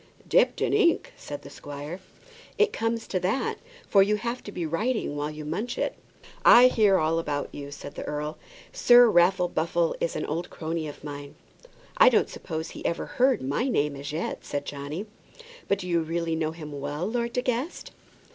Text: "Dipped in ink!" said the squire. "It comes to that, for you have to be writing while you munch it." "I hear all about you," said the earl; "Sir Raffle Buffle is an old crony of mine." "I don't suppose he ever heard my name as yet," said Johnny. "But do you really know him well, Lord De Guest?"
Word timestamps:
"Dipped 0.27 0.61
in 0.61 0.73
ink!" 0.73 1.13
said 1.15 1.43
the 1.43 1.51
squire. 1.51 1.99
"It 2.57 2.73
comes 2.73 3.05
to 3.05 3.19
that, 3.19 3.59
for 3.87 4.01
you 4.01 4.15
have 4.15 4.41
to 4.45 4.51
be 4.51 4.65
writing 4.65 5.15
while 5.15 5.29
you 5.29 5.45
munch 5.45 5.77
it." 5.77 5.93
"I 6.43 6.69
hear 6.69 6.97
all 6.97 7.19
about 7.19 7.53
you," 7.53 7.69
said 7.69 7.93
the 7.93 8.03
earl; 8.05 8.39
"Sir 8.73 9.11
Raffle 9.11 9.47
Buffle 9.47 9.95
is 9.99 10.15
an 10.15 10.25
old 10.25 10.49
crony 10.49 10.87
of 10.87 11.03
mine." 11.03 11.35
"I 11.97 12.09
don't 12.09 12.29
suppose 12.29 12.71
he 12.71 12.83
ever 12.83 13.05
heard 13.05 13.43
my 13.43 13.67
name 13.67 13.95
as 13.95 14.11
yet," 14.11 14.43
said 14.43 14.65
Johnny. 14.65 15.05
"But 15.67 15.77
do 15.77 15.87
you 15.87 16.01
really 16.01 16.35
know 16.35 16.49
him 16.51 16.71
well, 16.79 17.05
Lord 17.05 17.33
De 17.33 17.43
Guest?" 17.43 17.91